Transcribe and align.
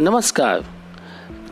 नमस्कार। 0.00 0.64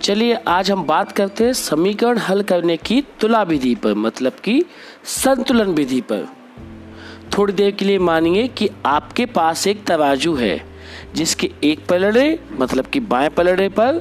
चलिए, 0.03 0.34
आज 0.48 0.71
हम 0.71 0.82
बात 0.84 1.11
करते 1.12 1.45
हैं 1.45 1.52
समीकरण 1.52 2.18
हल 2.18 2.43
करने 2.43 2.77
की 2.77 3.00
तुला 3.21 3.43
विधि 3.43 3.74
पर 3.74 3.95
मतलब 3.95 4.32
कि 4.32 4.64
संतुलन 5.04 5.71
विधि 5.71 6.00
पर। 6.00 6.24
थोड़ी 7.37 7.53
देर 7.53 7.71
के 7.71 7.84
लिए 7.84 7.98
मानिए 7.98 8.46
कि 8.48 8.68
आपके 8.86 9.26
पास 9.26 9.66
एक 9.66 9.84
तराजू 9.84 10.34
है, 10.34 10.61
जिसके 11.14 11.50
एक 11.64 11.86
पलड़े 11.86 12.39
मतलब 12.53 12.86
कि 12.86 13.00
बाएँ 13.00 13.29
पलड़े 13.29 13.68
पर 13.68 13.98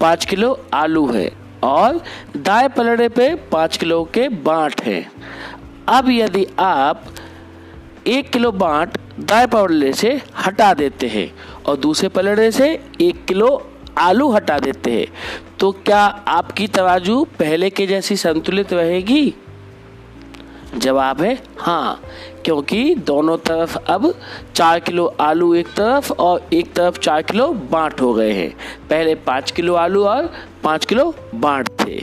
पाँच 0.00 0.24
किलो 0.24 0.52
आलू 0.74 1.06
है 1.12 1.30
और 1.62 2.00
दाएँ 2.36 2.68
पलड़े 2.68 3.08
पे 3.08 3.34
पाँच 3.52 3.76
किलो 3.76 4.02
के 4.04 4.28
बाँट 4.28 4.80
हैं। 4.80 5.10
अब 5.88 6.10
यदि 6.10 6.46
आप 6.58 7.04
एक 8.06 8.30
किलो 8.30 8.52
बाँट 8.52 8.98
दाएँ 9.20 9.46
पलड़े 9.46 9.92
से 9.92 10.20
हटा 10.46 10.72
देते 10.74 11.08
हैं 11.08 11.30
और 11.66 11.76
दूसरे 11.76 12.08
पलड़े 12.08 12.50
से 12.50 12.68
एक 13.00 13.24
किलो 13.24 13.70
आलू 13.98 14.30
हटा 14.30 14.58
देते 14.58 14.90
हैं। 14.90 15.06
तो 15.60 15.70
क्या 15.72 16.00
आपकी 16.28 16.66
तराजू 16.66 17.22
पहले 17.38 17.70
के 17.70 17.86
जैसी 17.86 18.16
संतुलित 18.16 18.72
रहेगी? 18.72 19.34
जवाब 20.76 21.20
है 21.22 21.42
हाँ 21.58 22.00
क्योंकि 22.44 22.94
दोनों 22.94 23.36
तरफ़ 23.38 23.76
अब 23.78 24.14
चार 24.54 24.80
किलो 24.80 25.06
आलू 25.20 25.54
एक 25.54 25.66
तरफ़ 25.66 26.12
और 26.12 26.48
एक 26.52 26.72
तरफ़ 26.72 26.98
चार 26.98 27.22
किलो 27.22 27.48
बाँट 27.70 28.00
हो 28.00 28.12
गए 28.14 28.32
हैं। 28.32 28.50
पहले 28.90 29.14
पाँच 29.14 29.50
किलो 29.50 29.74
आलू 29.74 30.04
और 30.04 30.30
पाँच 30.64 30.84
किलो 30.84 31.14
बाँट 31.34 31.68
थे। 31.80 32.00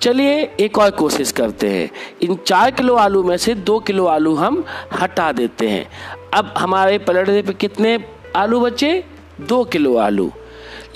चलिए 0.00 0.42
एक 0.60 0.78
और 0.78 0.90
कोशिश 0.90 1.32
करते 1.32 1.70
हैं। 1.70 1.90
इन 2.22 2.36
चार 2.36 2.70
किलो 2.70 2.94
आलू 2.94 3.22
में 3.22 3.36
से 3.36 3.54
दो 3.54 3.78
किलो 3.80 4.06
आलू 4.06 4.34
हम 4.34 4.64
हटा 5.00 5.32
देते 5.32 5.68
हैं। 5.68 5.86
अब 6.34 6.54
हमारे 6.58 6.98
पलड़े 6.98 7.42
पे 7.42 7.52
कितने 7.52 7.98
आलू 8.36 8.60
बचे? 8.60 9.04
दो 9.40 9.64
किलो 9.64 9.96
आलू। 9.96 10.32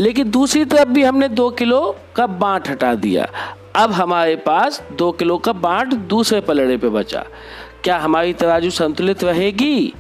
लेकिन 0.01 0.31
दूसरी 0.31 0.65
तरफ़ 0.65 0.89
भी 0.89 1.03
हमने 1.03 1.29
दो 1.29 1.51
किलो 1.51 1.97
का 2.17 2.27
बाँट 2.27 2.69
हटा 2.69 2.95
दिया। 2.95 3.29
अब 3.77 3.93
हमारे 3.93 4.37
पास 4.37 4.83
दो 4.93 5.13
किलो 5.13 5.39
का 5.39 5.53
बाँट 5.53 5.95
दूसरे 5.95 6.41
पलड़े 6.41 6.77
पे 6.77 6.89
बचा। 6.89 7.25
क्या 7.85 7.99
हमारी 7.99 8.33
तराजू 8.33 8.71
संतुलित 8.71 9.25
रहेगी? 9.25 9.95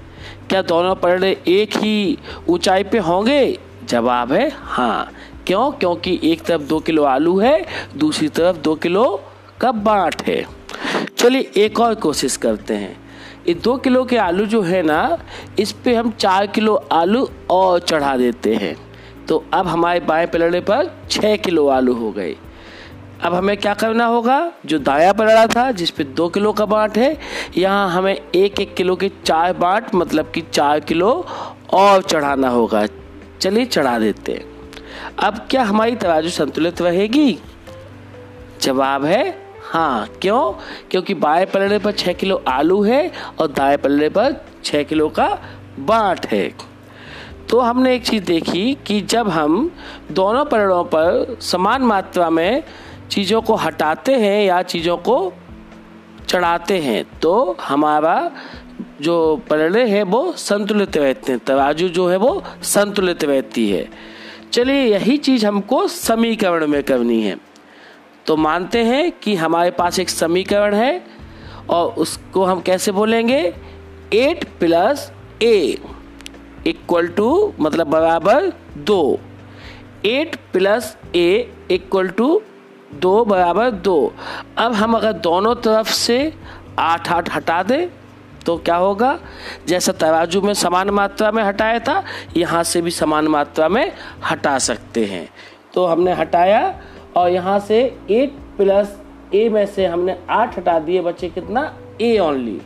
क्या 0.48 0.62
दोनों 0.62 0.95
पलड़े 0.95 1.42
एक 1.48 1.77
ही 1.77 2.19
ऊंचाई 2.48 2.84
पे 2.84 2.98
होंगे? 2.98 3.59
जवाब 3.84 4.33
है 4.33 4.53
हाँ। 4.55 5.12
क्यों? 5.47 5.70
क्योंकि 5.70 6.20
एक 6.25 6.42
तरफ़ 6.42 6.62
दो 6.62 6.81
किलो 6.81 7.05
आलू 7.05 7.39
है, 7.39 7.67
दूसरी 7.97 8.28
तरफ़ 8.28 8.56
दो 8.56 8.75
किलो 8.75 9.20
का 9.61 9.72
बाँट 9.72 10.22
है। 10.22 10.47
चलिए 11.19 11.50
एक 11.56 11.81
और 11.81 11.95
कोशिश 11.95 12.37
करते 12.37 12.75
हैं। 12.75 12.97
ये 13.48 13.55
दो 13.55 13.77
किलो 13.77 14.05
के 14.05 14.17
आलू 14.17 14.47
जो 14.47 14.62
है 14.62 14.83
ना, 14.83 15.19
इस 15.59 15.72
पे 15.72 15.95
हम 15.95 16.11
चार 16.11 16.47
किलो 16.47 16.75
आलू 16.75 17.28
और 17.50 17.78
चढ़ा 17.78 18.17
देते 18.17 18.55
हैं। 18.55 18.94
तो 19.28 19.44
अब 19.53 19.67
हमारे 19.67 20.00
बाएँ 20.00 20.27
पलड़े 20.27 20.61
पर 20.61 20.91
छः 21.11 21.36
किलो 21.36 21.69
आलू 21.69 21.94
हो 21.94 22.12
गए। 22.12 22.36
अब 23.22 23.34
हमें 23.34 23.56
क्या 23.56 23.75
करना 23.75 24.06
होगा? 24.06 24.53
जो 24.66 24.78
दाया 24.78 25.12
पलड़ा 25.12 25.47
था, 25.47 25.70
जिस 25.70 25.91
पे 25.91 26.05
दो 26.05 26.28
किलो 26.28 26.53
का 26.53 26.66
बाँट 26.66 26.98
है, 26.98 27.19
यहाँ 27.56 27.91
हमें 27.91 28.20
एक 28.34 28.61
एक 28.61 28.75
किलो 28.75 28.97
के 28.97 29.11
चार 29.25 29.53
बाँट 29.53 29.94
मतलब 29.94 30.33
कि 30.34 30.41
चार 30.41 30.81
किलो 30.81 31.27
और 31.72 32.03
चढ़ाना 32.03 32.48
होगा। 32.48 32.86
चलिए 33.41 33.64
चढ़ा 33.64 33.98
देते 33.98 34.33
हैं। 34.33 34.44
अब 35.19 35.47
क्या 35.50 35.62
हमारी 35.62 35.97
तराजू 35.97 36.28
संतुलित 36.28 36.83
रहेगी? 36.83 37.38
जवाब 38.61 39.05
है 39.05 39.44
हाँ। 39.70 40.06
क्यों? 40.22 40.53
क्योंकि 40.91 41.14
बाएँ 41.14 41.47
पलड़े 41.47 41.78
पर 41.78 41.92
छः 41.92 42.12
किलो 42.12 42.44
आलू 42.48 42.83
है 42.83 43.12
और 43.38 43.47
दाएँ 43.47 43.77
पलड़े 43.77 44.09
पर 44.09 44.44
छः 44.64 44.83
किलो 44.83 45.09
का 45.09 45.38
बाँट 45.78 46.27
है। 46.27 46.53
तो 47.48 47.61
हमने 47.61 47.95
एक 47.95 48.06
चीज़ 48.06 48.25
देखी 48.25 48.77
कि 48.87 49.00
जब 49.00 49.28
हम 49.28 49.70
दोनों 50.12 50.45
पलड़ों 50.45 50.84
पर 50.84 51.37
समान 51.41 51.82
मात्रा 51.82 52.31
में 52.31 52.62
चीज़ों 53.10 53.43
को 53.43 53.55
हटाते 53.55 54.15
हैं 54.15 54.44
या 54.44 54.62
चीज़ों 54.62 54.97
को 54.97 55.32
चढ़ाते 56.28 56.78
हैं 56.78 57.04
तो 57.21 57.56
हमारा 57.60 58.31
जो 59.00 59.43
पलड़े 59.50 59.88
है 59.88 60.03
वो 60.03 60.33
संतुलित 60.33 60.97
रहते 60.97 61.33
हैं। 61.33 61.41
तराजू 61.47 61.88
जो 61.88 62.09
है 62.09 62.16
वो 62.16 62.43
संतुलित 62.62 63.25
रहती 63.25 63.71
है। 63.71 63.88
चलिए, 64.53 64.83
यही 64.84 65.16
चीज़ 65.16 65.47
हमको 65.47 65.88
समीकरण 65.88 66.66
में 66.66 66.83
करनी 66.83 67.22
है। 67.22 67.37
तो 68.27 68.37
मानते 68.37 68.84
हैं 68.84 69.12
कि 69.12 69.34
हमारे 69.34 69.71
पास 69.71 69.99
एक 69.99 70.09
समीकरण 70.09 70.75
है 70.75 71.04
और 71.69 71.93
उसको 71.93 72.44
हम 72.44 72.60
कैसे 72.60 72.93
बोलेंगे? 72.93 73.54
Eight 74.12 74.44
plus 74.44 75.12
A. 75.43 75.78
Equal 76.66 77.08
to 77.08 77.52
मतलब 77.60 77.86
बराबर 77.86 78.52
दो। 78.78 79.19
Eight 80.06 80.36
plus 80.52 80.97
A 81.16 81.52
equal 81.70 82.08
to 82.10 82.41
दो 82.94 83.25
बराबर 83.25 83.70
दो। 83.70 84.12
अब 84.58 84.72
हम 84.72 84.94
अगर 84.97 85.12
दोनों 85.12 85.54
तरफ़ 85.56 85.91
से 85.91 86.32
आठ 86.78 87.10
आठ 87.12 87.34
हटा 87.34 87.62
दें 87.62 87.88
तो 88.47 88.56
क्या 88.58 88.76
होगा? 88.76 89.19
जैसा 89.69 89.92
तराजू 89.92 90.41
में 90.41 90.53
समान 90.54 90.91
मात्रा 90.91 91.30
में 91.30 91.42
हटाया 91.42 91.78
था, 91.78 92.03
यहाँ 92.36 92.62
से 92.62 92.80
भी 92.82 92.91
समान 92.91 93.28
मात्रा 93.28 93.69
में 93.69 93.92
हटा 94.30 94.58
सकते 94.58 95.04
हैं। 95.04 95.28
तो 95.74 95.84
हमने 95.86 96.12
हटाया, 96.12 96.74
और 97.16 97.30
यहाँ 97.30 97.58
से 97.60 97.80
एट 98.10 98.32
प्लस 98.56 98.97
ए 99.34 99.48
में 99.48 99.64
से 99.66 99.86
हमने 99.86 100.16
आठ 100.30 100.58
हटा 100.58 100.78
दिए, 100.78 101.00
बचे 101.00 101.28
कितना? 101.28 101.72
ए 102.00 102.19
ओनली 102.19 102.60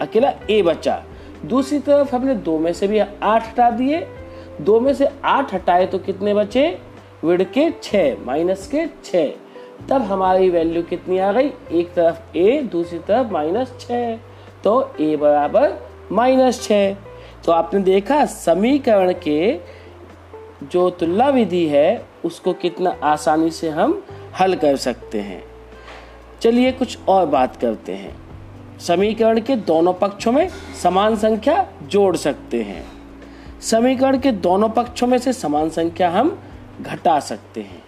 अकेला 0.00 0.32
ए 0.50 0.60
बचा। 0.62 1.02
दूसरी 1.44 1.78
तरफ़ 1.78 2.14
हमने 2.16 2.34
दो 2.36 2.58
में 2.58 2.72
से 2.72 2.88
भी 2.88 2.98
आठ 2.98 3.48
हटा 3.48 3.70
दिए। 3.70 4.06
दो 4.60 4.78
में 4.80 4.92
से 4.94 5.08
आठ 5.24 5.54
हटाए 5.54 5.86
तो 5.86 5.98
कितने 5.98 6.34
बचे? 6.34 6.66
विड 7.24 7.42
के 7.52 7.70
छ 7.82 7.94
माइनस 8.26 8.68
के 8.74 8.86
छ 9.04 9.30
तब 9.88 10.02
हमारी 10.02 10.50
वैल्यू 10.50 10.82
कितनी 10.82 11.18
आ 11.18 11.32
गई? 11.32 11.50
एक 11.72 11.92
तरफ़ 11.94 12.36
ए, 12.36 12.62
दूसरी 12.62 12.98
तरफ़ 12.98 13.32
माइनस 13.32 13.74
छ 13.80 14.18
तो 14.64 14.94
ए 15.00 15.16
बराबर 15.16 15.72
माइनस 16.12 16.62
छ 16.62 16.72
तो 17.44 17.52
आपने 17.52 17.80
देखा 17.80 18.24
समीकरण 18.26 19.12
के 19.12 19.60
जो 20.64 20.88
तुलना 20.90 21.28
विधि 21.28 21.66
है, 21.66 22.04
उसको 22.24 22.52
कितना 22.52 22.90
आसानी 23.02 23.50
से 23.50 23.68
हम 23.68 24.02
हल 24.40 24.54
कर 24.54 24.76
सकते 24.76 25.20
हैं। 25.20 25.42
चलिए 26.40 26.72
कुछ 26.72 26.98
और 27.08 27.26
बात 27.26 27.56
करते 27.56 27.92
हैं। 27.92 28.14
समीकरण 28.86 29.40
के 29.40 29.56
दोनों 29.56 29.92
पक्षों 29.92 30.32
में 30.32 30.48
समान 30.82 31.16
संख्या 31.16 31.68
जोड़ 31.82 32.16
सकते 32.16 32.62
हैं। 32.62 32.84
समीकरण 33.60 34.18
के 34.18 34.32
दोनों 34.32 34.68
पक्षों 34.68 35.06
में 35.06 35.18
से 35.18 35.32
समान 35.32 35.70
संख्या 35.70 36.10
हम 36.10 36.38
घटा 36.80 37.20
सकते 37.20 37.60
हैं। 37.60 37.82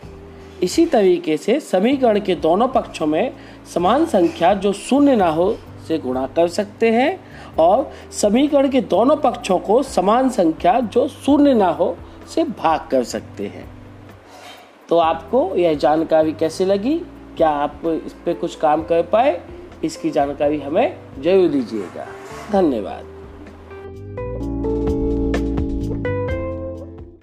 इसी 0.62 0.86
तरीके 0.86 1.36
से 1.36 1.60
समीकरण 1.60 2.20
के 2.20 2.34
दोनों 2.34 2.68
पक्षों 2.68 3.06
में 3.06 3.32
समान 3.74 4.06
संख्या 4.06 4.54
जो 4.54 4.72
शून्य 4.72 5.16
ना 5.16 5.28
हो 5.28 5.58
से 5.88 5.98
गुणा 5.98 6.26
कर 6.26 6.48
सकते 6.48 6.90
हैं 6.90 7.20
और 7.58 7.92
समीकरण 8.12 8.68
के 8.68 8.80
दोनों 8.80 9.16
पक्षों 9.16 9.58
को 9.58 9.82
समान 9.82 10.28
संख्या 10.28 10.80
जो 10.80 11.08
शून्य 11.08 11.54
ना 11.54 11.68
हो 11.68 11.96
से 12.34 12.44
भाग 12.44 12.80
कर 12.90 13.04
सकते 13.04 13.46
हैं। 13.46 13.68
तो 14.88 14.98
आपको 14.98 15.56
यह 15.56 15.74
जानकारी 15.74 16.32
कैसे 16.32 16.64
लगी? 16.64 16.98
क्या 17.36 17.48
आप 17.48 17.80
इस 18.06 18.12
पे 18.12 18.34
कुछ 18.34 18.56
काम 18.56 18.82
कर 18.82 19.02
पाए? 19.02 19.40
इसकी 19.84 20.10
जानकारी 20.10 20.60
हमें 20.60 20.96
ज़रूर 21.22 21.48
दीजिएगा। 21.48 22.06
धन्यवाद। 22.52 23.13